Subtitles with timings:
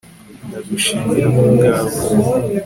[0.47, 1.95] Ndagushimira kubwawe